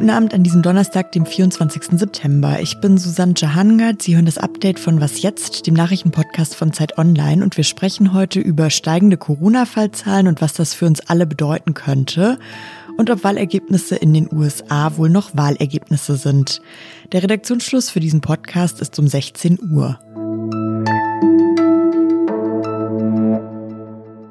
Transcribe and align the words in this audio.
Guten 0.00 0.08
Abend 0.08 0.32
an 0.32 0.42
diesem 0.42 0.62
Donnerstag, 0.62 1.12
dem 1.12 1.26
24. 1.26 1.98
September. 1.98 2.58
Ich 2.60 2.80
bin 2.80 2.96
Susanne 2.96 3.34
Jahangard. 3.36 4.00
Sie 4.00 4.16
hören 4.16 4.24
das 4.24 4.38
Update 4.38 4.80
von 4.80 5.00
Was 5.00 5.20
Jetzt, 5.20 5.66
dem 5.66 5.74
Nachrichtenpodcast 5.74 6.54
von 6.56 6.72
Zeit 6.72 6.96
Online. 6.96 7.44
Und 7.44 7.56
wir 7.56 7.64
sprechen 7.64 8.14
heute 8.14 8.40
über 8.40 8.70
steigende 8.70 9.18
Corona-Fallzahlen 9.18 10.26
und 10.26 10.40
was 10.40 10.54
das 10.54 10.72
für 10.72 10.86
uns 10.86 11.00
alle 11.00 11.26
bedeuten 11.26 11.74
könnte. 11.74 12.38
Und 12.96 13.10
ob 13.10 13.24
Wahlergebnisse 13.24 13.94
in 13.94 14.14
den 14.14 14.28
USA 14.32 14.96
wohl 14.96 15.10
noch 15.10 15.36
Wahlergebnisse 15.36 16.16
sind. 16.16 16.62
Der 17.12 17.22
Redaktionsschluss 17.22 17.90
für 17.90 18.00
diesen 18.00 18.20
Podcast 18.22 18.80
ist 18.80 18.98
um 18.98 19.06
16 19.06 19.58
Uhr. 19.70 20.00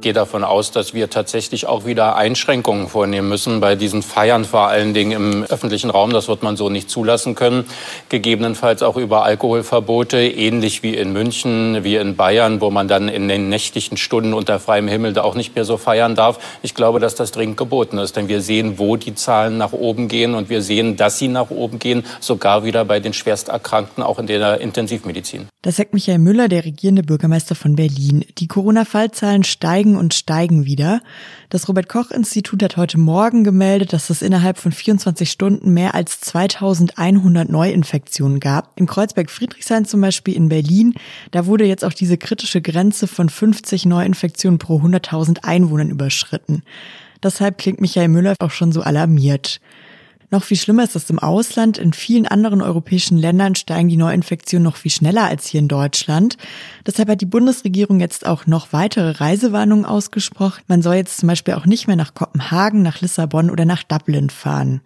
Gehe 0.09 0.13
davon 0.15 0.43
aus, 0.43 0.71
dass 0.71 0.95
wir 0.95 1.11
tatsächlich 1.11 1.67
auch 1.67 1.85
wieder 1.85 2.15
Einschränkungen 2.15 2.87
vornehmen 2.87 3.29
müssen 3.29 3.59
bei 3.59 3.75
diesen 3.75 4.01
Feiern, 4.01 4.43
vor 4.43 4.61
allen 4.61 4.95
Dingen 4.95 5.11
im 5.11 5.43
öffentlichen 5.43 5.91
Raum. 5.91 6.13
Das 6.13 6.27
wird 6.27 6.41
man 6.41 6.57
so 6.57 6.71
nicht 6.71 6.89
zulassen 6.89 7.35
können. 7.35 7.65
Gegebenenfalls 8.09 8.81
auch 8.81 8.97
über 8.97 9.21
Alkoholverbote, 9.23 10.17
ähnlich 10.17 10.81
wie 10.81 10.95
in 10.95 11.13
München, 11.13 11.83
wie 11.83 11.95
in 11.97 12.15
Bayern, 12.15 12.59
wo 12.59 12.71
man 12.71 12.87
dann 12.87 13.07
in 13.07 13.27
den 13.27 13.49
nächtlichen 13.49 13.97
Stunden 13.97 14.33
unter 14.33 14.59
freiem 14.59 14.87
Himmel 14.87 15.13
da 15.13 15.21
auch 15.21 15.35
nicht 15.35 15.53
mehr 15.53 15.63
so 15.63 15.77
feiern 15.77 16.15
darf. 16.15 16.39
Ich 16.63 16.73
glaube, 16.73 16.99
dass 16.99 17.13
das 17.13 17.31
dringend 17.31 17.57
geboten 17.57 17.99
ist, 17.99 18.15
denn 18.15 18.27
wir 18.27 18.41
sehen, 18.41 18.79
wo 18.79 18.95
die 18.95 19.13
Zahlen 19.13 19.59
nach 19.59 19.73
oben 19.73 20.07
gehen 20.07 20.33
und 20.33 20.49
wir 20.49 20.63
sehen, 20.63 20.97
dass 20.97 21.19
sie 21.19 21.27
nach 21.27 21.51
oben 21.51 21.77
gehen, 21.77 22.03
sogar 22.19 22.63
wieder 22.63 22.83
bei 22.83 22.99
den 22.99 23.13
Schwersterkrankten, 23.13 24.01
auch 24.01 24.17
in 24.17 24.25
der 24.25 24.59
Intensivmedizin. 24.59 25.49
Das 25.61 25.75
sagt 25.75 25.93
Michael 25.93 26.19
Müller, 26.19 26.47
der 26.47 26.63
regierende 26.63 27.03
Bürgermeister 27.03 27.53
von 27.53 27.75
Berlin. 27.75 28.23
Die 28.37 28.47
Corona-Fallzahlen 28.47 29.43
steigen 29.43 29.97
und 29.97 30.13
steigen 30.13 30.65
wieder. 30.65 31.01
Das 31.49 31.67
Robert 31.67 31.89
Koch 31.89 32.11
Institut 32.11 32.63
hat 32.63 32.77
heute 32.77 32.97
Morgen 32.97 33.43
gemeldet, 33.43 33.91
dass 33.91 34.09
es 34.09 34.21
innerhalb 34.21 34.57
von 34.57 34.71
24 34.71 35.29
Stunden 35.29 35.73
mehr 35.73 35.95
als 35.95 36.21
2100 36.21 37.49
Neuinfektionen 37.49 38.39
gab. 38.39 38.71
Im 38.79 38.87
Kreuzberg 38.87 39.29
Friedrichshain 39.29 39.83
zum 39.83 39.99
Beispiel 39.99 40.33
in 40.33 40.47
Berlin, 40.47 40.93
da 41.31 41.45
wurde 41.45 41.65
jetzt 41.65 41.83
auch 41.83 41.93
diese 41.93 42.17
kritische 42.17 42.61
Grenze 42.61 43.05
von 43.05 43.27
50 43.27 43.85
Neuinfektionen 43.85 44.59
pro 44.59 44.79
100.000 44.79 45.43
Einwohnern 45.43 45.89
überschritten. 45.89 46.63
Deshalb 47.21 47.57
klingt 47.57 47.81
Michael 47.81 48.07
Müller 48.07 48.35
auch 48.39 48.51
schon 48.51 48.71
so 48.71 48.81
alarmiert. 48.81 49.59
Noch 50.31 50.43
viel 50.43 50.57
schlimmer 50.57 50.83
ist 50.83 50.95
das 50.95 51.09
im 51.09 51.17
Ausland. 51.17 51.79
In 51.79 51.91
vielen 51.91 52.27
anderen 52.27 52.61
europäischen 52.61 53.17
Ländern 53.17 53.55
steigen 53.55 53.89
die 53.89 53.97
Neuinfektionen 53.97 54.63
noch 54.63 54.75
viel 54.75 54.91
schneller 54.91 55.23
als 55.23 55.47
hier 55.47 55.59
in 55.59 55.67
Deutschland. 55.67 56.37
Deshalb 56.85 57.09
hat 57.09 57.21
die 57.21 57.25
Bundesregierung 57.25 57.99
jetzt 57.99 58.27
auch 58.27 58.45
noch 58.45 58.71
weitere 58.71 59.11
Reisewarnungen 59.11 59.85
ausgesprochen. 59.85 60.61
Man 60.67 60.83
soll 60.83 60.95
jetzt 60.95 61.17
zum 61.17 61.27
Beispiel 61.27 61.55
auch 61.55 61.65
nicht 61.65 61.87
mehr 61.87 61.95
nach 61.95 62.13
Kopenhagen, 62.13 62.83
nach 62.83 63.01
Lissabon 63.01 63.49
oder 63.49 63.65
nach 63.65 63.81
Dublin 63.81 64.29
fahren. 64.29 64.81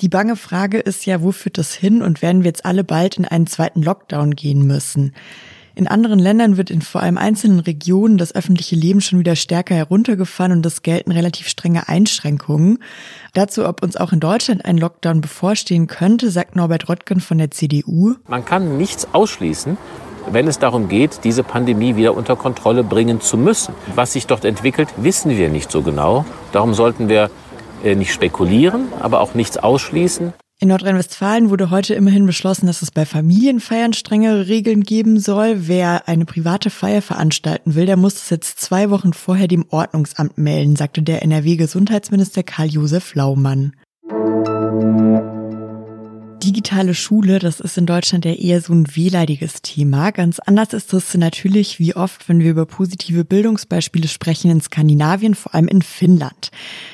Die 0.00 0.08
bange 0.08 0.34
Frage 0.34 0.80
ist 0.80 1.06
ja, 1.06 1.22
wo 1.22 1.30
führt 1.30 1.56
das 1.56 1.72
hin 1.72 2.02
und 2.02 2.20
werden 2.20 2.42
wir 2.42 2.48
jetzt 2.48 2.66
alle 2.66 2.82
bald 2.82 3.16
in 3.16 3.24
einen 3.24 3.46
zweiten 3.46 3.80
Lockdown 3.80 4.34
gehen 4.34 4.66
müssen? 4.66 5.14
In 5.76 5.88
anderen 5.88 6.18
Ländern 6.20 6.56
wird 6.56 6.70
in 6.70 6.82
vor 6.82 7.02
allem 7.02 7.18
einzelnen 7.18 7.58
Regionen 7.58 8.16
das 8.16 8.34
öffentliche 8.34 8.76
Leben 8.76 9.00
schon 9.00 9.18
wieder 9.18 9.34
stärker 9.34 9.74
heruntergefahren 9.74 10.52
und 10.52 10.64
es 10.64 10.82
gelten 10.82 11.10
relativ 11.10 11.48
strenge 11.48 11.88
Einschränkungen. 11.88 12.78
Dazu, 13.32 13.66
ob 13.66 13.82
uns 13.82 13.96
auch 13.96 14.12
in 14.12 14.20
Deutschland 14.20 14.64
ein 14.64 14.78
Lockdown 14.78 15.20
bevorstehen 15.20 15.88
könnte, 15.88 16.30
sagt 16.30 16.54
Norbert 16.54 16.88
Röttgen 16.88 17.20
von 17.20 17.38
der 17.38 17.50
CDU. 17.50 18.14
Man 18.28 18.44
kann 18.44 18.76
nichts 18.76 19.08
ausschließen, 19.12 19.76
wenn 20.30 20.46
es 20.46 20.60
darum 20.60 20.88
geht, 20.88 21.20
diese 21.24 21.42
Pandemie 21.42 21.96
wieder 21.96 22.16
unter 22.16 22.36
Kontrolle 22.36 22.84
bringen 22.84 23.20
zu 23.20 23.36
müssen. 23.36 23.74
Was 23.94 24.12
sich 24.12 24.28
dort 24.28 24.44
entwickelt, 24.44 24.88
wissen 24.96 25.32
wir 25.32 25.48
nicht 25.48 25.72
so 25.72 25.82
genau. 25.82 26.24
Darum 26.52 26.74
sollten 26.74 27.08
wir 27.08 27.30
äh, 27.82 27.96
nicht 27.96 28.12
spekulieren, 28.12 28.86
aber 29.00 29.20
auch 29.20 29.34
nichts 29.34 29.58
ausschließen. 29.58 30.32
In 30.64 30.68
Nordrhein-Westfalen 30.68 31.50
wurde 31.50 31.68
heute 31.68 31.92
immerhin 31.92 32.24
beschlossen, 32.24 32.66
dass 32.66 32.80
es 32.80 32.90
bei 32.90 33.04
Familienfeiern 33.04 33.92
strengere 33.92 34.48
Regeln 34.48 34.82
geben 34.82 35.20
soll. 35.20 35.68
Wer 35.68 36.08
eine 36.08 36.24
private 36.24 36.70
Feier 36.70 37.02
veranstalten 37.02 37.74
will, 37.74 37.84
der 37.84 37.98
muss 37.98 38.14
es 38.14 38.30
jetzt 38.30 38.62
zwei 38.62 38.88
Wochen 38.88 39.12
vorher 39.12 39.46
dem 39.46 39.66
Ordnungsamt 39.68 40.38
melden, 40.38 40.74
sagte 40.74 41.02
der 41.02 41.22
NRW-Gesundheitsminister 41.22 42.44
Karl-Josef 42.44 43.14
Laumann 43.14 43.74
digitale 46.44 46.94
Schule, 46.94 47.38
das 47.38 47.58
ist 47.58 47.78
in 47.78 47.86
Deutschland 47.86 48.24
ja 48.24 48.32
eher 48.32 48.60
so 48.60 48.74
ein 48.74 48.94
wehleidiges 48.94 49.62
Thema. 49.62 50.10
Ganz 50.10 50.38
anders 50.38 50.74
ist 50.74 50.92
es 50.92 51.14
natürlich 51.14 51.78
wie 51.78 51.96
oft, 51.96 52.28
wenn 52.28 52.40
wir 52.40 52.50
über 52.50 52.66
positive 52.66 53.24
Bildungsbeispiele 53.24 54.08
sprechen 54.08 54.50
in 54.50 54.60
Skandinavien, 54.60 55.34
vor 55.34 55.54
allem 55.54 55.68
in 55.68 55.80
Finnland. 55.80 56.50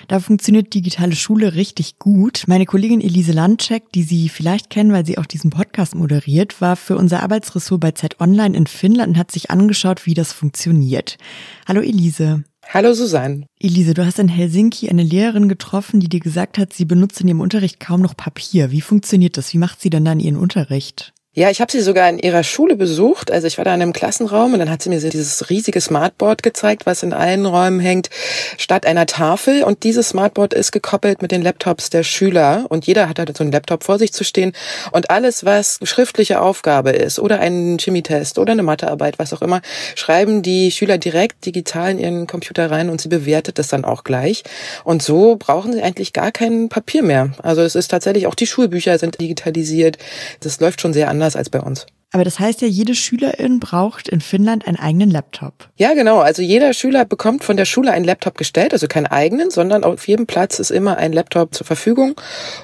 Da 0.09 0.21
funktioniert 0.21 0.73
digitale 0.73 1.17
Schule 1.17 1.55
richtig 1.55 1.99
gut. 1.99 2.45
Meine 2.47 2.65
Kollegin 2.65 3.01
Elise 3.01 3.33
Landcheck, 3.33 3.91
die 3.93 4.05
Sie 4.05 4.29
vielleicht 4.29 4.71
kennen, 4.71 4.93
weil 4.93 5.05
sie 5.05 5.19
auch 5.19 5.27
diesen 5.27 5.51
Podcast 5.51 5.95
moderiert, 5.95 6.61
war 6.61 6.77
für 6.77 6.97
unser 6.97 7.23
Arbeitsressort 7.23 7.81
bei 7.81 7.91
Z 7.91 8.21
Online 8.21 8.57
in 8.57 8.67
Finnland 8.67 9.11
und 9.11 9.19
hat 9.19 9.33
sich 9.33 9.51
angeschaut, 9.51 10.07
wie 10.07 10.15
das 10.15 10.33
funktioniert. 10.33 11.19
Hallo 11.67 11.81
Elise. 11.81 12.45
Hallo 12.73 12.95
Susanne. 12.95 13.47
Elise, 13.59 13.95
du 13.95 14.07
hast 14.07 14.21
in 14.21 14.29
Helsinki 14.29 14.89
eine 14.89 15.03
Lehrerin 15.03 15.49
getroffen, 15.49 15.99
die 15.99 16.09
dir 16.09 16.21
gesagt 16.21 16.57
hat, 16.57 16.73
sie 16.73 16.85
benutzt 16.85 17.21
in 17.21 17.27
ihrem 17.27 17.41
Unterricht 17.41 17.81
kaum 17.81 18.01
noch 18.01 18.17
Papier. 18.17 18.71
Wie 18.71 18.81
funktioniert 18.81 19.37
das? 19.37 19.53
Wie 19.53 19.59
macht 19.59 19.81
sie 19.81 19.91
denn 19.91 20.05
dann 20.05 20.21
ihren 20.21 20.37
Unterricht? 20.37 21.13
Ja, 21.33 21.49
ich 21.49 21.61
habe 21.61 21.71
sie 21.71 21.81
sogar 21.81 22.09
in 22.09 22.19
ihrer 22.19 22.43
Schule 22.43 22.75
besucht. 22.75 23.31
Also 23.31 23.47
ich 23.47 23.57
war 23.57 23.65
da 23.65 23.73
in 23.73 23.81
einem 23.81 23.93
Klassenraum 23.93 24.53
und 24.53 24.59
dann 24.59 24.69
hat 24.69 24.83
sie 24.83 24.89
mir 24.91 24.99
dieses 24.99 25.49
riesige 25.49 25.81
Smartboard 25.81 26.43
gezeigt, 26.43 26.87
was 26.87 27.05
in 27.05 27.13
allen 27.13 27.47
Räumen 27.47 27.79
hängt, 27.79 28.11
statt 28.59 28.85
einer 28.85 29.07
Tafel. 29.07 29.63
Und 29.63 29.85
dieses 29.85 30.09
Smartboard 30.09 30.55
ist 30.55 30.73
gekoppelt 30.73 31.23
mit 31.23 31.31
den 31.31 31.43
Laptops 31.43 31.89
der 31.89 32.03
Schüler. 32.03 32.67
Und 32.69 32.85
jeder 32.89 33.09
hat 33.09 33.21
halt 33.21 33.37
so 33.37 33.45
einen 33.45 33.53
Laptop 33.53 33.85
vor 33.85 33.97
sich 34.01 34.13
zu 34.13 34.25
stehen. 34.25 34.55
Und 34.91 35.11
alles, 35.11 35.45
was 35.45 35.79
schriftliche 35.85 36.41
Aufgabe 36.41 36.91
ist 36.91 37.21
oder 37.21 37.39
ein 37.39 37.79
Chemietest 37.79 38.37
oder 38.37 38.51
eine 38.51 38.65
Mathearbeit, 38.65 39.21
was 39.21 39.33
auch 39.33 39.41
immer, 39.41 39.61
schreiben 39.95 40.43
die 40.43 40.73
Schüler 40.73 40.99
direkt 40.99 41.47
digital 41.47 41.93
in 41.93 42.01
ihren 42.01 42.27
Computer 42.27 42.73
rein 42.73 42.91
und 42.91 43.01
sie 43.01 43.09
bewertet 43.09 43.61
das 43.61 43.69
dann 43.69 43.85
auch 43.85 44.03
gleich. 44.03 44.43
Und 44.83 45.01
so 45.01 45.37
brauchen 45.37 45.75
sie 45.75 45.83
eigentlich 45.83 46.13
gar 46.13 46.33
kein 46.33 46.69
Papier 46.69 47.05
mehr. 47.05 47.31
Also 47.41 47.63
es 47.63 47.77
ist 47.77 47.93
tatsächlich, 47.93 48.27
auch 48.27 48.35
die 48.35 48.49
Schulbücher 48.49 48.99
sind 48.99 49.21
digitalisiert. 49.21 49.97
Das 50.41 50.59
läuft 50.59 50.81
schon 50.81 50.93
sehr 50.93 51.09
an 51.09 51.20
anders 51.21 51.37
als 51.37 51.51
bei 51.51 51.61
uns. 51.61 51.87
Aber 52.13 52.25
das 52.25 52.41
heißt 52.41 52.61
ja, 52.63 52.67
jede 52.67 52.95
Schülerin 52.97 53.61
braucht 53.61 54.09
in 54.09 54.21
Finnland 54.21 54.67
einen 54.67 54.79
eigenen 54.79 55.11
Laptop. 55.11 55.69
Ja, 55.77 55.95
genau. 55.95 56.19
Also 56.19 56.43
jeder 56.43 56.73
Schüler 56.75 57.05
bekommt 57.05 57.45
von 57.45 57.57
der 57.57 57.67
Schule 57.67 57.93
einen 57.93 58.05
Laptop 58.05 58.37
gestellt, 58.37 58.73
also 58.73 58.89
keinen 58.89 59.07
eigenen, 59.07 59.51
sondern 59.51 59.85
auf 59.85 60.09
jedem 60.09 60.27
Platz 60.27 60.59
ist 60.59 60.71
immer 60.71 60.97
ein 60.97 61.13
Laptop 61.13 61.55
zur 61.55 61.67
Verfügung. 61.67 62.21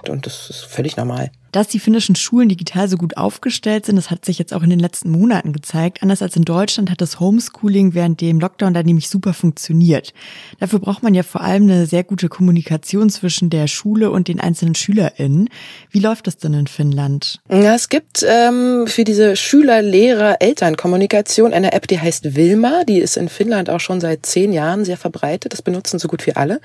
Und 0.08 0.26
das 0.26 0.50
ist 0.50 0.64
völlig 0.64 0.96
normal. 0.96 1.30
Dass 1.56 1.68
die 1.68 1.80
finnischen 1.80 2.16
Schulen 2.16 2.50
digital 2.50 2.86
so 2.86 2.98
gut 2.98 3.16
aufgestellt 3.16 3.86
sind, 3.86 3.96
das 3.96 4.10
hat 4.10 4.26
sich 4.26 4.38
jetzt 4.38 4.52
auch 4.52 4.62
in 4.62 4.68
den 4.68 4.78
letzten 4.78 5.08
Monaten 5.08 5.54
gezeigt. 5.54 6.02
Anders 6.02 6.20
als 6.20 6.36
in 6.36 6.44
Deutschland 6.44 6.90
hat 6.90 7.00
das 7.00 7.18
Homeschooling 7.18 7.94
während 7.94 8.20
dem 8.20 8.40
Lockdown 8.40 8.74
da 8.74 8.82
nämlich 8.82 9.08
super 9.08 9.32
funktioniert. 9.32 10.12
Dafür 10.60 10.80
braucht 10.80 11.02
man 11.02 11.14
ja 11.14 11.22
vor 11.22 11.40
allem 11.40 11.62
eine 11.62 11.86
sehr 11.86 12.04
gute 12.04 12.28
Kommunikation 12.28 13.08
zwischen 13.08 13.48
der 13.48 13.68
Schule 13.68 14.10
und 14.10 14.28
den 14.28 14.38
einzelnen 14.38 14.74
SchülerInnen. 14.74 15.48
Wie 15.90 16.00
läuft 16.00 16.26
das 16.26 16.36
denn 16.36 16.52
in 16.52 16.66
Finnland? 16.66 17.40
Ja, 17.48 17.74
es 17.74 17.88
gibt 17.88 18.22
ähm, 18.28 18.86
für 18.86 19.04
diese 19.04 19.34
Schüler, 19.34 19.80
Lehrer, 19.80 20.42
Eltern-Kommunikation 20.42 21.54
eine 21.54 21.72
App, 21.72 21.88
die 21.88 21.98
heißt 21.98 22.36
Wilma. 22.36 22.84
Die 22.84 22.98
ist 22.98 23.16
in 23.16 23.30
Finnland 23.30 23.70
auch 23.70 23.80
schon 23.80 24.02
seit 24.02 24.26
zehn 24.26 24.52
Jahren 24.52 24.84
sehr 24.84 24.98
verbreitet. 24.98 25.54
Das 25.54 25.62
benutzen 25.62 25.98
so 25.98 26.08
gut 26.08 26.26
wie 26.26 26.36
alle. 26.36 26.60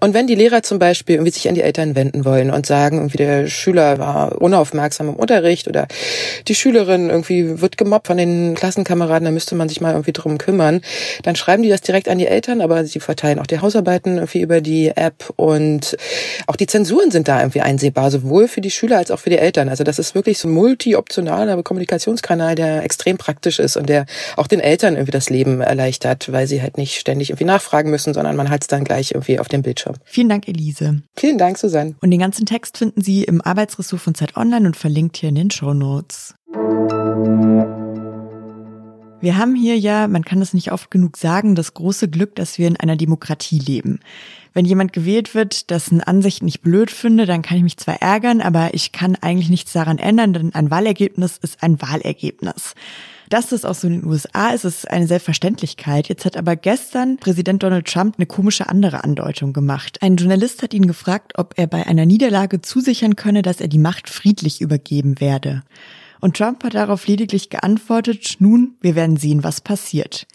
Und 0.00 0.14
wenn 0.14 0.28
die 0.28 0.36
Lehrer 0.36 0.62
zum 0.62 0.78
Beispiel 0.78 1.16
irgendwie 1.16 1.32
sich 1.32 1.48
an 1.48 1.56
die 1.56 1.62
Eltern 1.62 1.96
wenden 1.96 2.24
wollen 2.24 2.52
und 2.52 2.66
sagen, 2.66 2.98
irgendwie 2.98 3.18
der 3.18 3.48
Schüler 3.48 3.98
war 3.98 4.27
unaufmerksam 4.30 5.08
im 5.08 5.16
Unterricht 5.16 5.68
oder 5.68 5.86
die 6.46 6.54
Schülerin 6.54 7.10
irgendwie 7.10 7.60
wird 7.60 7.78
gemobbt 7.78 8.06
von 8.06 8.16
den 8.16 8.54
Klassenkameraden, 8.54 9.24
da 9.24 9.30
müsste 9.30 9.54
man 9.54 9.68
sich 9.68 9.80
mal 9.80 9.92
irgendwie 9.92 10.12
drum 10.12 10.38
kümmern. 10.38 10.80
Dann 11.22 11.36
schreiben 11.36 11.62
die 11.62 11.68
das 11.68 11.80
direkt 11.80 12.08
an 12.08 12.18
die 12.18 12.26
Eltern, 12.26 12.60
aber 12.60 12.84
sie 12.84 13.00
verteilen 13.00 13.38
auch 13.38 13.46
die 13.46 13.60
Hausarbeiten 13.60 14.16
irgendwie 14.16 14.40
über 14.40 14.60
die 14.60 14.88
App 14.88 15.32
und 15.36 15.96
auch 16.46 16.56
die 16.56 16.66
Zensuren 16.66 17.10
sind 17.10 17.28
da 17.28 17.40
irgendwie 17.40 17.60
einsehbar, 17.60 18.10
sowohl 18.10 18.48
für 18.48 18.60
die 18.60 18.70
Schüler 18.70 18.98
als 18.98 19.10
auch 19.10 19.18
für 19.18 19.30
die 19.30 19.38
Eltern. 19.38 19.68
Also 19.68 19.84
das 19.84 19.98
ist 19.98 20.14
wirklich 20.14 20.38
so 20.38 20.48
ein 20.48 20.52
multi-optionaler 20.52 21.62
Kommunikationskanal, 21.62 22.54
der 22.54 22.82
extrem 22.84 23.18
praktisch 23.18 23.58
ist 23.58 23.76
und 23.76 23.88
der 23.88 24.06
auch 24.36 24.46
den 24.46 24.60
Eltern 24.60 24.94
irgendwie 24.94 25.12
das 25.12 25.30
Leben 25.30 25.60
erleichtert, 25.60 26.30
weil 26.32 26.46
sie 26.46 26.62
halt 26.62 26.78
nicht 26.78 26.98
ständig 26.98 27.30
irgendwie 27.30 27.44
nachfragen 27.44 27.90
müssen, 27.90 28.14
sondern 28.14 28.36
man 28.36 28.50
hat 28.50 28.62
es 28.62 28.68
dann 28.68 28.84
gleich 28.84 29.12
irgendwie 29.12 29.38
auf 29.38 29.48
dem 29.48 29.62
Bildschirm. 29.62 29.96
Vielen 30.04 30.28
Dank, 30.28 30.48
Elise. 30.48 31.02
Vielen 31.16 31.38
Dank, 31.38 31.58
Susanne. 31.58 31.94
Und 32.00 32.10
den 32.10 32.20
ganzen 32.20 32.46
Text 32.46 32.78
finden 32.78 33.02
Sie 33.02 33.24
im 33.24 33.40
Arbeitsressort 33.40 34.00
von 34.08 34.14
Zeit 34.14 34.38
Online 34.38 34.68
und 34.68 34.74
verlinkt 34.74 35.18
hier 35.18 35.28
in 35.28 35.34
den 35.34 35.50
Show 35.50 35.74
Notes. 35.74 36.34
Wir 39.20 39.36
haben 39.36 39.54
hier 39.54 39.76
ja, 39.76 40.08
man 40.08 40.24
kann 40.24 40.40
das 40.40 40.54
nicht 40.54 40.72
oft 40.72 40.90
genug 40.90 41.18
sagen, 41.18 41.54
das 41.54 41.74
große 41.74 42.08
Glück, 42.08 42.34
dass 42.34 42.56
wir 42.56 42.68
in 42.68 42.78
einer 42.78 42.96
Demokratie 42.96 43.58
leben. 43.58 44.00
Wenn 44.54 44.64
jemand 44.64 44.94
gewählt 44.94 45.34
wird, 45.34 45.68
dessen 45.68 46.00
Ansicht 46.00 46.42
nicht 46.42 46.62
blöd 46.62 46.90
finde, 46.90 47.26
dann 47.26 47.42
kann 47.42 47.58
ich 47.58 47.62
mich 47.62 47.76
zwar 47.76 48.00
ärgern, 48.00 48.40
aber 48.40 48.72
ich 48.72 48.92
kann 48.92 49.14
eigentlich 49.20 49.50
nichts 49.50 49.74
daran 49.74 49.98
ändern, 49.98 50.32
denn 50.32 50.54
ein 50.54 50.70
Wahlergebnis 50.70 51.36
ist 51.36 51.62
ein 51.62 51.82
Wahlergebnis. 51.82 52.74
Dass 53.28 53.48
das 53.48 53.64
auch 53.64 53.74
so 53.74 53.88
in 53.88 54.00
den 54.00 54.08
USA 54.08 54.50
ist, 54.50 54.64
ist 54.64 54.90
eine 54.90 55.06
Selbstverständlichkeit. 55.06 56.08
Jetzt 56.08 56.24
hat 56.24 56.36
aber 56.36 56.56
gestern 56.56 57.18
Präsident 57.18 57.62
Donald 57.62 57.86
Trump 57.86 58.16
eine 58.16 58.26
komische 58.26 58.68
andere 58.68 59.04
Andeutung 59.04 59.52
gemacht. 59.52 59.98
Ein 60.00 60.16
Journalist 60.16 60.62
hat 60.62 60.72
ihn 60.72 60.86
gefragt, 60.86 61.32
ob 61.36 61.54
er 61.56 61.66
bei 61.66 61.86
einer 61.86 62.06
Niederlage 62.06 62.62
zusichern 62.62 63.16
könne, 63.16 63.42
dass 63.42 63.60
er 63.60 63.68
die 63.68 63.78
Macht 63.78 64.08
friedlich 64.08 64.60
übergeben 64.60 65.20
werde. 65.20 65.62
Und 66.20 66.36
Trump 66.36 66.64
hat 66.64 66.74
darauf 66.74 67.06
lediglich 67.06 67.50
geantwortet, 67.50 68.36
nun, 68.38 68.76
wir 68.80 68.94
werden 68.94 69.16
sehen, 69.16 69.44
was 69.44 69.60
passiert. 69.60 70.26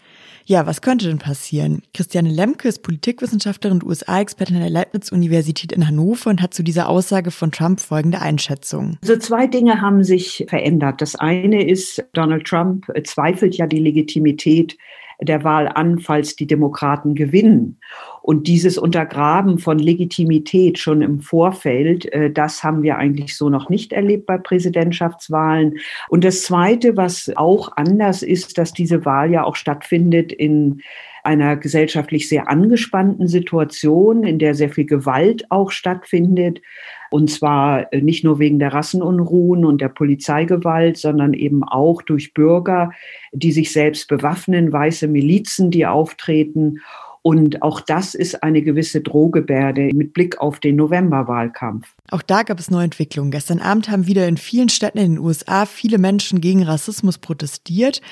Ja, 0.46 0.66
was 0.66 0.82
könnte 0.82 1.06
denn 1.06 1.18
passieren? 1.18 1.82
Christiane 1.94 2.28
Lemke 2.28 2.68
ist 2.68 2.82
Politikwissenschaftlerin 2.82 3.78
und 3.78 3.84
USA-Expertin 3.84 4.56
an 4.56 4.62
der 4.62 4.70
Leibniz-Universität 4.70 5.72
in 5.72 5.86
Hannover 5.86 6.28
und 6.28 6.42
hat 6.42 6.52
zu 6.52 6.62
dieser 6.62 6.90
Aussage 6.90 7.30
von 7.30 7.50
Trump 7.50 7.80
folgende 7.80 8.20
Einschätzung. 8.20 8.98
Also 9.00 9.16
zwei 9.16 9.46
Dinge 9.46 9.80
haben 9.80 10.04
sich 10.04 10.44
verändert. 10.48 11.00
Das 11.00 11.14
eine 11.16 11.66
ist, 11.66 12.04
Donald 12.12 12.46
Trump 12.46 12.86
zweifelt 13.04 13.56
ja 13.56 13.66
die 13.66 13.78
Legitimität 13.78 14.76
der 15.22 15.44
Wahl 15.44 15.68
an, 15.68 15.98
falls 15.98 16.36
die 16.36 16.46
Demokraten 16.46 17.14
gewinnen. 17.14 17.78
Und 18.24 18.46
dieses 18.46 18.78
Untergraben 18.78 19.58
von 19.58 19.78
Legitimität 19.78 20.78
schon 20.78 21.02
im 21.02 21.20
Vorfeld, 21.20 22.10
äh, 22.10 22.30
das 22.30 22.64
haben 22.64 22.82
wir 22.82 22.96
eigentlich 22.96 23.36
so 23.36 23.50
noch 23.50 23.68
nicht 23.68 23.92
erlebt 23.92 24.24
bei 24.24 24.38
Präsidentschaftswahlen. 24.38 25.76
Und 26.08 26.24
das 26.24 26.40
Zweite, 26.40 26.96
was 26.96 27.30
auch 27.36 27.76
anders 27.76 28.22
ist, 28.22 28.56
dass 28.56 28.72
diese 28.72 29.04
Wahl 29.04 29.30
ja 29.30 29.44
auch 29.44 29.56
stattfindet 29.56 30.32
in 30.32 30.80
einer 31.22 31.56
gesellschaftlich 31.56 32.26
sehr 32.26 32.48
angespannten 32.48 33.28
Situation, 33.28 34.24
in 34.24 34.38
der 34.38 34.54
sehr 34.54 34.70
viel 34.70 34.86
Gewalt 34.86 35.44
auch 35.50 35.70
stattfindet. 35.70 36.62
Und 37.10 37.30
zwar 37.30 37.92
äh, 37.92 38.00
nicht 38.00 38.24
nur 38.24 38.38
wegen 38.38 38.58
der 38.58 38.72
Rassenunruhen 38.72 39.66
und 39.66 39.82
der 39.82 39.90
Polizeigewalt, 39.90 40.96
sondern 40.96 41.34
eben 41.34 41.62
auch 41.62 42.00
durch 42.00 42.32
Bürger, 42.32 42.90
die 43.32 43.52
sich 43.52 43.70
selbst 43.70 44.08
bewaffnen, 44.08 44.72
weiße 44.72 45.08
Milizen, 45.08 45.70
die 45.70 45.84
auftreten. 45.84 46.80
Und 47.26 47.62
auch 47.62 47.80
das 47.80 48.14
ist 48.14 48.42
eine 48.42 48.60
gewisse 48.60 49.00
Drohgebärde 49.00 49.88
mit 49.94 50.12
Blick 50.12 50.38
auf 50.42 50.60
den 50.60 50.76
Novemberwahlkampf. 50.76 51.88
Auch 52.10 52.20
da 52.20 52.42
gab 52.42 52.60
es 52.60 52.70
neue 52.70 52.84
Entwicklungen. 52.84 53.30
Gestern 53.30 53.60
Abend 53.60 53.90
haben 53.90 54.06
wieder 54.06 54.28
in 54.28 54.36
vielen 54.36 54.68
Städten 54.68 54.98
in 54.98 55.14
den 55.14 55.18
USA 55.18 55.64
viele 55.64 55.96
Menschen 55.96 56.42
gegen 56.42 56.62
Rassismus 56.62 57.16
protestiert. 57.16 58.02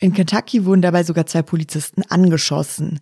In 0.00 0.14
Kentucky 0.14 0.64
wurden 0.64 0.82
dabei 0.82 1.04
sogar 1.04 1.26
zwei 1.26 1.42
Polizisten 1.42 2.02
angeschossen. 2.08 2.98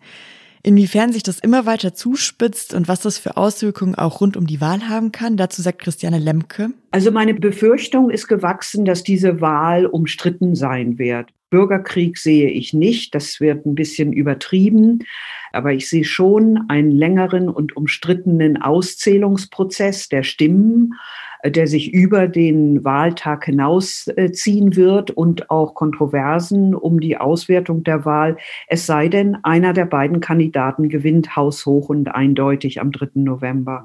Inwiefern 0.63 1.15
sich 1.15 1.23
das 1.23 1.39
immer 1.39 1.65
weiter 1.65 1.95
zuspitzt 1.95 2.75
und 2.75 2.87
was 2.87 3.01
das 3.01 3.17
für 3.17 3.39
Auswirkungen 3.39 3.95
auch 3.95 4.21
rund 4.21 4.37
um 4.37 4.47
die 4.47 4.61
Wahl 4.61 4.87
haben 4.91 5.13
kann, 5.13 5.39
dazu 5.39 5.63
sagt 5.63 5.81
Christiane 5.81 6.19
Lemke. 6.19 6.73
Also 6.91 7.11
meine 7.11 7.33
Befürchtung 7.33 8.11
ist 8.11 8.29
gewachsen, 8.29 8.85
dass 8.85 9.03
diese 9.03 9.41
Wahl 9.41 9.87
umstritten 9.87 10.55
sein 10.55 10.99
wird. 10.99 11.31
Bürgerkrieg 11.51 12.19
sehe 12.19 12.51
ich 12.51 12.73
nicht, 12.75 13.15
das 13.15 13.41
wird 13.41 13.67
ein 13.67 13.75
bisschen 13.75 14.13
übertrieben, 14.13 15.05
aber 15.53 15.73
ich 15.73 15.89
sehe 15.89 16.05
schon 16.05 16.65
einen 16.69 16.91
längeren 16.91 17.49
und 17.49 17.77
umstrittenen 17.77 18.61
Auszählungsprozess 18.61 20.09
der 20.09 20.23
Stimmen 20.23 20.95
äh, 21.43 21.51
der 21.51 21.67
sich 21.67 21.93
über 21.93 22.29
den 22.29 22.85
Wahltag 22.85 23.45
hinausziehen 23.45 24.77
wird 24.77 25.11
und 25.11 25.51
auch 25.51 25.75
Kontroversen 25.75 26.75
um 26.75 27.01
die 27.01 27.17
Auswertung 27.17 27.85
der 27.85 28.05
Wahl. 28.05 28.37
Es 28.67 28.87
sei 28.87 29.09
denn, 29.09 29.39
einer 29.45 29.73
der 29.73 29.87
beiden 29.87 30.21
Kandidaten 30.21 30.89
gewinnt 30.89 31.37
haushoch 31.37 31.89
und 31.89 32.09
eindeutig 32.09 32.81
am 32.81 32.93
3. 32.93 33.11
November. 33.15 33.85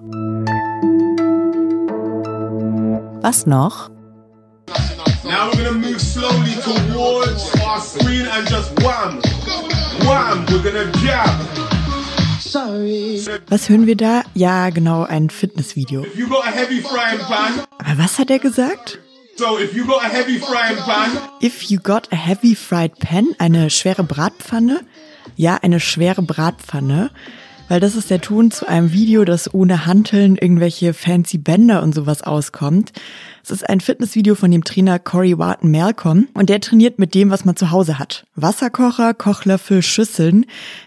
Was 3.21 3.45
noch? 3.45 3.92
Now 5.25 5.49
we're 5.49 5.63
gonna 5.63 5.71
move 5.71 6.01
slowly 6.01 6.53
towards 6.61 7.49
our 7.61 7.79
screen 7.79 8.25
and 8.27 8.47
just 8.47 8.71
wham, 8.83 9.21
wham, 10.05 10.45
we're 10.51 10.61
gonna 10.61 10.91
jab. 11.01 11.39
Was 13.49 13.69
hören 13.69 13.87
wir 13.87 13.95
da? 13.95 14.23
Ja, 14.35 14.69
genau, 14.69 15.03
ein 15.03 15.29
Fitnessvideo. 15.29 16.05
Aber 17.79 17.97
was 17.97 18.19
hat 18.19 18.29
er 18.29 18.39
gesagt? 18.39 18.99
So, 19.37 19.57
if 19.57 19.73
you 19.73 19.85
got 19.85 20.03
a 20.03 20.09
heavy 20.09 20.37
frying 20.37 20.77
pan. 20.77 21.17
If 21.41 21.63
you 21.63 21.79
got 21.79 22.11
a 22.11 22.15
heavy 22.15 22.53
fried 22.53 22.99
pan, 22.99 23.33
eine 23.39 23.71
schwere 23.71 24.03
Bratpfanne? 24.03 24.81
Ja, 25.35 25.57
eine 25.63 25.79
schwere 25.79 26.21
Bratpfanne. 26.21 27.09
Weil 27.73 27.79
das 27.79 27.95
ist 27.95 28.11
der 28.11 28.21
Ton 28.21 28.51
zu 28.51 28.67
einem 28.67 28.93
Video, 28.93 29.25
das 29.25 29.51
ohne 29.51 29.87
Hanteln 29.87 30.35
irgendwelche 30.35 30.93
fancy 30.93 31.39
Bänder 31.39 31.81
und 31.81 31.95
sowas 31.95 32.21
auskommt. 32.21 32.91
Es 33.43 33.49
ist 33.49 33.67
ein 33.67 33.79
Fitnessvideo 33.79 34.35
von 34.35 34.51
dem 34.51 34.63
Trainer 34.63 34.99
Corey 34.99 35.39
Wharton 35.39 35.71
Malcolm 35.71 36.27
und 36.35 36.49
der 36.49 36.61
trainiert 36.61 36.99
mit 36.99 37.15
dem, 37.15 37.31
was 37.31 37.45
man 37.45 37.55
zu 37.55 37.71
Hause 37.71 37.97
hat. 37.97 38.27
Wasserkocher, 38.35 39.15
Kochlöffel, 39.15 39.81
Schüsseln. 39.81 40.45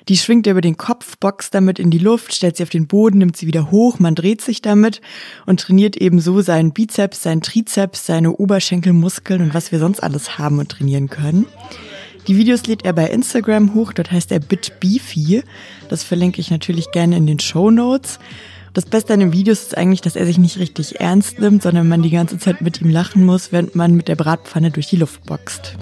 Die 0.09 0.17
schwingt 0.17 0.47
er 0.47 0.53
über 0.53 0.61
den 0.61 0.77
Kopf, 0.77 1.17
boxt 1.19 1.53
damit 1.55 1.81
in 1.81 1.91
die 1.91 1.99
Luft, 1.99 2.33
stellt 2.33 2.57
sie 2.57 2.63
auf 2.63 2.71
den 2.71 2.87
Boden, 2.87 3.19
nimmt 3.19 3.37
sie 3.37 3.49
wieder 3.49 3.73
hoch, 3.73 3.99
man 3.99 4.15
dreht 4.15 4.41
sich 4.41 4.63
damit 4.63 5.01
und 5.45 5.59
trainiert 5.59 5.97
eben 5.97 6.21
so 6.21 6.41
seinen 6.41 6.73
Bizeps, 6.73 7.21
seinen 7.21 7.43
Trizeps, 7.43 8.07
seine 8.07 8.31
Oberschenkelmuskeln 8.31 9.43
und 9.43 9.55
was 9.55 9.73
wir 9.73 9.81
sonst 9.81 10.05
alles 10.05 10.39
haben 10.39 10.61
und 10.61 10.69
trainieren 10.69 11.11
können. 11.11 11.47
Die 12.27 12.37
Videos 12.37 12.67
lädt 12.67 12.85
er 12.85 12.93
bei 12.93 13.07
Instagram 13.07 13.75
hoch, 13.75 13.93
dort 13.93 14.11
heißt 14.11 14.33
er 14.33 14.41
BitBeefy. 14.41 15.45
Das 15.89 16.03
verlinke 16.03 16.41
ich 16.41 16.51
natürlich 16.51 16.91
gerne 16.91 17.17
in 17.17 17.27
den 17.27 17.39
Show 17.39 17.71
Notes. 17.71 18.19
Das 18.75 18.85
Beste 18.85 19.15
an 19.15 19.21
den 19.21 19.33
Videos 19.33 19.63
ist 19.63 19.77
eigentlich, 19.79 20.01
dass 20.01 20.17
er 20.17 20.27
sich 20.27 20.37
nicht 20.37 20.59
richtig 20.59 21.01
ernst 21.01 21.39
nimmt, 21.39 21.63
sondern 21.63 21.89
man 21.89 22.03
die 22.03 22.11
ganze 22.11 22.39
Zeit 22.39 22.61
mit 22.61 22.81
ihm 22.81 22.91
lachen 22.91 23.25
muss, 23.25 23.53
während 23.53 23.75
man 23.75 23.95
mit 23.95 24.09
der 24.09 24.17
Bratpfanne 24.17 24.71
durch 24.71 24.89
die 24.89 24.97
Luft 24.97 25.25
boxt. 25.25 25.77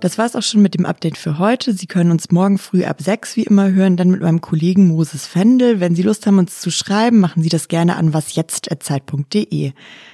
Das 0.00 0.16
war's 0.16 0.34
auch 0.34 0.42
schon 0.42 0.62
mit 0.62 0.74
dem 0.74 0.86
Update 0.86 1.18
für 1.18 1.38
heute. 1.38 1.74
Sie 1.74 1.86
können 1.86 2.10
uns 2.10 2.30
morgen 2.30 2.56
früh 2.56 2.84
ab 2.84 3.02
sechs 3.02 3.36
wie 3.36 3.42
immer 3.42 3.70
hören, 3.70 3.98
dann 3.98 4.10
mit 4.10 4.22
meinem 4.22 4.40
Kollegen 4.40 4.88
Moses 4.88 5.26
Fendel. 5.26 5.78
Wenn 5.78 5.94
Sie 5.94 6.02
Lust 6.02 6.26
haben, 6.26 6.38
uns 6.38 6.58
zu 6.58 6.70
schreiben, 6.70 7.20
machen 7.20 7.42
Sie 7.42 7.50
das 7.50 7.68
gerne 7.68 7.96
an 7.96 8.14
wasjetzt.zeit.de. 8.14 9.72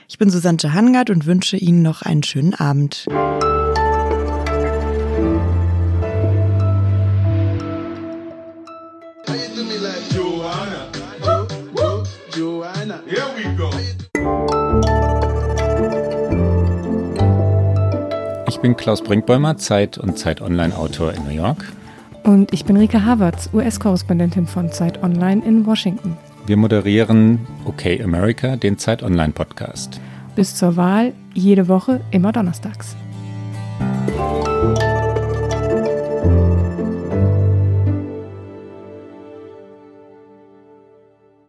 Ich 0.09 0.19
bin 0.19 0.31
Susanne 0.31 0.75
Hangard 0.75 1.11
und 1.11 1.27
wünsche 1.27 1.57
Ihnen 1.57 1.83
noch 1.83 2.03
einen 2.03 2.25
schönen 2.25 2.55
Abend. 2.55 3.07
Ich 13.79 14.06
bin 18.67 18.77
Klaus 18.77 19.01
Brinkbäumer, 19.01 19.57
Zeit 19.59 19.97
und 19.97 20.19
Zeit 20.19 20.43
Online-Autor 20.43 21.13
in 21.13 21.23
New 21.23 21.31
York. 21.31 21.73
Und 22.25 22.53
ich 22.53 22.65
bin 22.65 22.77
Rika 22.77 23.05
Havertz, 23.05 23.49
US-Korrespondentin 23.53 24.49
von 24.49 24.73
Zeit 24.73 25.05
Online 25.05 25.41
in 25.45 25.67
Washington. 25.67 26.17
Wir 26.47 26.57
moderieren 26.57 27.47
OK 27.65 27.87
America, 28.03 28.57
den 28.57 28.77
Zeit 28.77 29.05
Online 29.05 29.33
Podcast. 29.33 30.01
Bis 30.35 30.57
zur 30.57 30.75
Wahl, 30.75 31.13
jede 31.33 31.69
Woche, 31.69 32.01
immer 32.11 32.33
donnerstags. 32.33 32.97